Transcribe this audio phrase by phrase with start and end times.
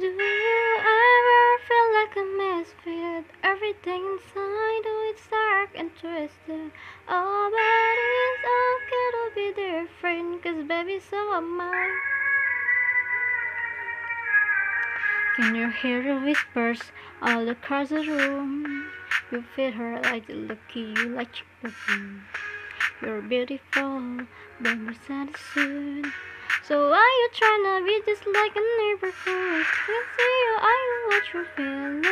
[0.00, 3.24] Do you ever feel like a misfit?
[3.42, 6.72] Everything inside oh, you is dark and twisted.
[7.06, 12.00] Oh, but it's okay to be different, cause baby, so am I.
[15.36, 16.80] Can you hear the whispers
[17.20, 18.86] all across the room?
[19.30, 22.24] You feel her like the lucky you like perfume.
[23.02, 24.20] You're beautiful,
[24.62, 26.06] but misunderstood.
[26.68, 29.66] So why you tryna be just like a neighbor neighborhood?
[29.86, 32.04] Can see you, I know what you're feeling.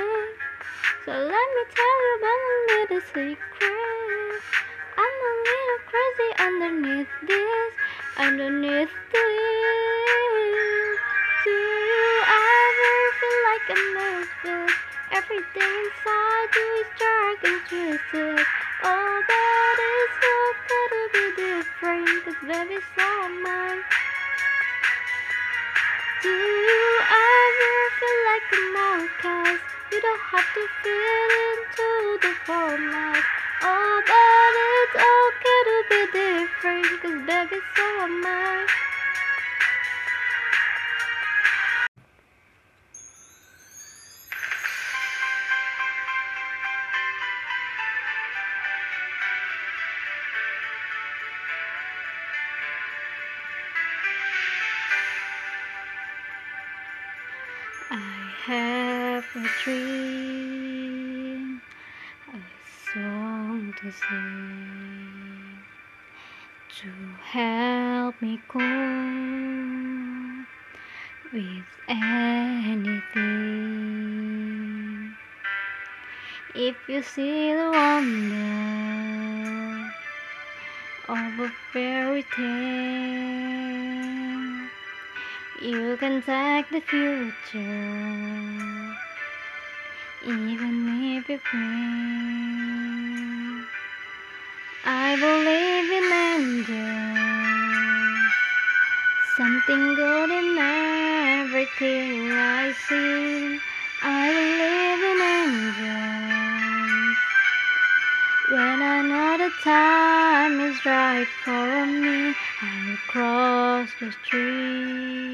[1.04, 4.42] So let me tell you about my little secret.
[4.96, 7.72] I'm a little crazy underneath this,
[8.16, 9.28] underneath this.
[11.44, 14.72] Do you ever feel like a misfit?
[15.12, 18.46] Everything inside you is dark and twisted.
[18.82, 23.57] Oh, but it's okay to be different, cause baby, so am
[28.50, 29.58] feel like an?
[29.92, 33.24] You don't have to fit into the format.
[33.62, 38.87] Oh, but it's okay to be different, cause baby, so am I.
[58.48, 61.60] have a dream,
[62.32, 62.40] a
[62.94, 65.58] song to sing,
[66.70, 66.90] to
[67.22, 68.62] help me cope
[71.30, 72.88] with anything.
[76.54, 78.32] If you see the wonder
[81.06, 83.97] of a fairy tale.
[85.60, 87.26] You can take the future,
[90.24, 91.58] even if you fail.
[94.84, 96.78] I believe in angels,
[99.36, 103.58] something good in everything I see.
[104.04, 106.18] I believe in angels.
[108.52, 112.32] When I know the time is right for me,
[112.62, 115.27] I'll cross the stream.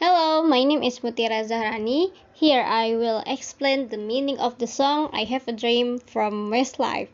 [0.00, 2.10] Hello, my name is Mutira Zahrani.
[2.34, 7.06] Here I will explain the meaning of the song I Have a Dream from Westlife.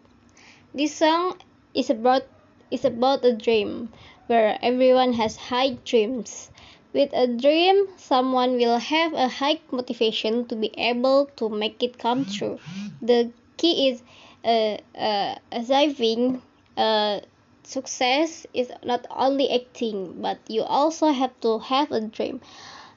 [0.72, 1.36] This song
[1.74, 2.22] is about
[2.70, 3.92] is about a dream
[4.26, 6.50] where everyone has high dreams.
[6.94, 11.98] With a dream, someone will have a high motivation to be able to make it
[11.98, 12.58] come true.
[13.03, 14.03] The key is
[14.42, 16.41] uh, uh, achieving
[16.78, 17.20] uh,
[17.66, 22.41] success is not only acting, but you also have to have a dream.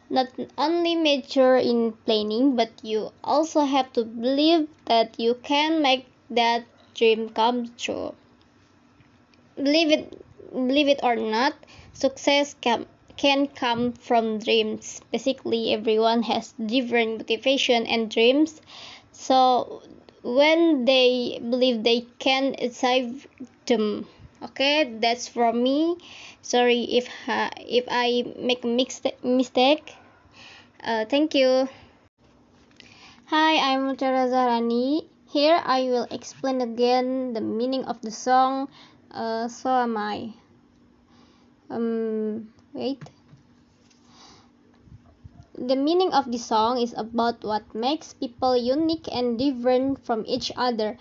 [0.10, 6.06] Not only major in planning, but you also have to believe that you can make
[6.30, 8.14] that dream come true.
[9.56, 10.22] Believe it,
[10.52, 11.54] believe it or not,
[11.94, 12.86] success can
[13.18, 15.02] can come from dreams.
[15.12, 18.62] Basically, everyone has different motivation and dreams.
[19.12, 19.82] So
[20.24, 23.28] when they believe they can achieve
[23.66, 24.08] them,
[24.44, 25.98] okay, that's from me.
[26.42, 28.72] Sorry if uh, if I make a
[29.24, 29.96] mistake.
[30.84, 31.68] Uh, thank you.
[33.30, 35.06] Hi, I'm Mutara Zahrani.
[35.30, 38.68] Here I will explain again the meaning of the song
[39.12, 40.34] uh, So Am I.
[41.70, 43.04] Um, wait.
[45.54, 50.52] The meaning of the song is about what makes people unique and different from each
[50.56, 50.98] other.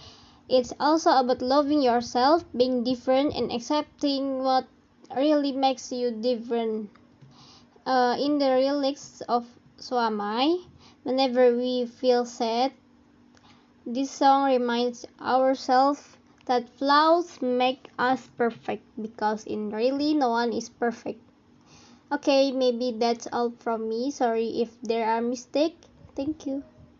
[0.48, 4.66] It's also about loving yourself, being different, and accepting what
[5.14, 6.90] really makes you different.
[7.84, 10.64] Uh, in the lyrics of So Am I,
[11.02, 12.72] whenever we feel sad,
[13.86, 16.16] this song reminds ourselves
[16.46, 21.20] that flaws make us perfect because in really no one is perfect.
[22.10, 24.10] Okay, maybe that's all from me.
[24.10, 25.88] Sorry if there are mistakes.
[26.16, 26.64] Thank you.